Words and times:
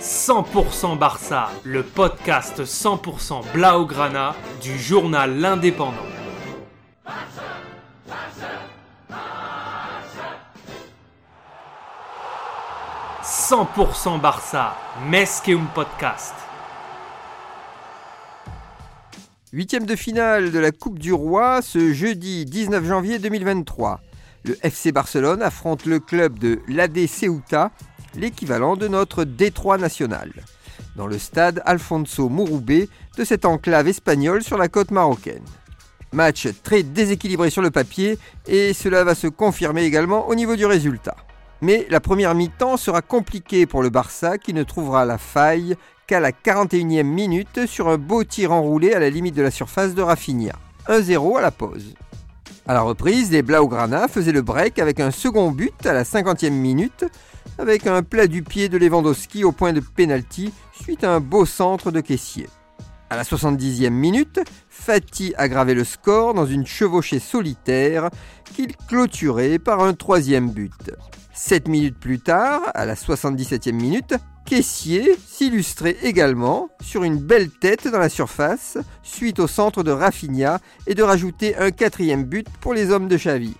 100% 0.00 0.96
Barça, 0.96 1.50
le 1.62 1.82
podcast 1.82 2.64
100% 2.64 3.52
Blaugrana 3.52 4.34
du 4.62 4.78
journal 4.78 5.38
L'Indépendant. 5.38 5.92
«100% 13.22 14.22
Barça, 14.22 14.74
Mesqueum 15.06 15.66
Podcast. 15.74 16.32
Huitième 19.52 19.84
de 19.84 19.96
finale 19.96 20.50
de 20.50 20.58
la 20.58 20.72
Coupe 20.72 20.98
du 20.98 21.12
Roi 21.12 21.60
ce 21.60 21.92
jeudi 21.92 22.46
19 22.46 22.86
janvier 22.86 23.18
2023. 23.18 24.00
Le 24.44 24.56
FC 24.62 24.92
Barcelone 24.92 25.42
affronte 25.42 25.84
le 25.84 26.00
club 26.00 26.38
de 26.38 26.60
l'AD 26.68 27.06
Ceuta 27.06 27.70
l'équivalent 28.14 28.76
de 28.76 28.88
notre 28.88 29.24
Détroit 29.24 29.78
national, 29.78 30.32
dans 30.96 31.06
le 31.06 31.18
stade 31.18 31.62
Alfonso 31.64 32.28
Mouroubé 32.28 32.88
de 33.16 33.24
cette 33.24 33.44
enclave 33.44 33.88
espagnole 33.88 34.42
sur 34.42 34.58
la 34.58 34.68
côte 34.68 34.90
marocaine. 34.90 35.44
Match 36.12 36.48
très 36.62 36.82
déséquilibré 36.82 37.50
sur 37.50 37.62
le 37.62 37.70
papier 37.70 38.18
et 38.46 38.72
cela 38.72 39.04
va 39.04 39.14
se 39.14 39.28
confirmer 39.28 39.84
également 39.84 40.28
au 40.28 40.34
niveau 40.34 40.56
du 40.56 40.66
résultat. 40.66 41.16
Mais 41.62 41.86
la 41.90 42.00
première 42.00 42.34
mi-temps 42.34 42.76
sera 42.76 43.02
compliquée 43.02 43.66
pour 43.66 43.82
le 43.82 43.90
Barça 43.90 44.38
qui 44.38 44.54
ne 44.54 44.62
trouvera 44.62 45.04
la 45.04 45.18
faille 45.18 45.76
qu'à 46.06 46.18
la 46.18 46.32
41e 46.32 47.04
minute 47.04 47.66
sur 47.66 47.88
un 47.88 47.98
beau 47.98 48.24
tir 48.24 48.50
enroulé 48.50 48.94
à 48.94 48.98
la 48.98 49.10
limite 49.10 49.36
de 49.36 49.42
la 49.42 49.50
surface 49.50 49.94
de 49.94 50.02
Rafinha. 50.02 50.54
1-0 50.88 51.38
à 51.38 51.42
la 51.42 51.50
pause. 51.50 51.94
À 52.66 52.74
la 52.74 52.82
reprise, 52.82 53.30
les 53.30 53.42
Blaugrana 53.42 54.06
faisaient 54.06 54.32
le 54.32 54.42
break 54.42 54.78
avec 54.78 55.00
un 55.00 55.10
second 55.10 55.50
but 55.50 55.86
à 55.86 55.92
la 55.92 56.04
50e 56.04 56.50
minute 56.50 57.04
avec 57.58 57.86
un 57.86 58.02
plat 58.02 58.26
du 58.26 58.42
pied 58.42 58.68
de 58.68 58.78
Lewandowski 58.78 59.44
au 59.44 59.52
point 59.52 59.72
de 59.72 59.80
pénalty 59.80 60.52
suite 60.72 61.04
à 61.04 61.12
un 61.12 61.20
beau 61.20 61.46
centre 61.46 61.90
de 61.90 62.00
caissier. 62.00 62.48
À 63.08 63.16
la 63.16 63.24
70e 63.24 63.90
minute, 63.90 64.40
Fati 64.68 65.34
aggravait 65.36 65.74
le 65.74 65.84
score 65.84 66.32
dans 66.32 66.46
une 66.46 66.66
chevauchée 66.66 67.18
solitaire 67.18 68.08
qu'il 68.54 68.76
clôturait 68.76 69.58
par 69.58 69.80
un 69.80 69.94
troisième 69.94 70.50
but. 70.50 70.92
Sept 71.42 71.68
minutes 71.68 71.98
plus 71.98 72.18
tard, 72.18 72.60
à 72.74 72.84
la 72.84 72.94
77e 72.94 73.72
minute, 73.72 74.14
Caissier 74.44 75.16
s'illustrait 75.26 75.96
également 76.02 76.68
sur 76.82 77.02
une 77.02 77.16
belle 77.16 77.48
tête 77.48 77.88
dans 77.88 77.98
la 77.98 78.10
surface 78.10 78.76
suite 79.02 79.38
au 79.38 79.46
centre 79.46 79.82
de 79.82 79.90
Rafinha 79.90 80.60
et 80.86 80.94
de 80.94 81.02
rajouter 81.02 81.56
un 81.56 81.70
quatrième 81.70 82.24
but 82.24 82.46
pour 82.60 82.74
les 82.74 82.90
hommes 82.90 83.08
de 83.08 83.16
Xavi. 83.16 83.54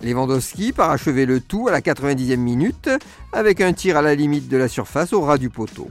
Lewandowski 0.00 0.72
parachevait 0.72 1.26
le 1.26 1.40
tout 1.40 1.68
à 1.68 1.70
la 1.70 1.82
90e 1.82 2.38
minute 2.38 2.88
avec 3.34 3.60
un 3.60 3.74
tir 3.74 3.98
à 3.98 4.02
la 4.02 4.14
limite 4.14 4.48
de 4.48 4.56
la 4.56 4.66
surface 4.66 5.12
au 5.12 5.20
ras 5.20 5.36
du 5.36 5.50
poteau. 5.50 5.90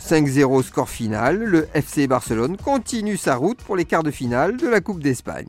5-0 0.00 0.62
score 0.62 0.88
final, 0.88 1.38
le 1.38 1.66
FC 1.74 2.06
Barcelone 2.06 2.56
continue 2.56 3.16
sa 3.16 3.34
route 3.34 3.58
pour 3.58 3.74
les 3.76 3.86
quarts 3.86 4.04
de 4.04 4.12
finale 4.12 4.56
de 4.56 4.68
la 4.68 4.80
Coupe 4.80 5.02
d'Espagne. 5.02 5.48